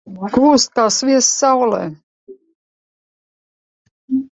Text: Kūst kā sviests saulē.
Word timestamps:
Kūst 0.35 0.71
kā 0.79 0.85
sviests 0.95 1.29
saulē. 1.43 1.83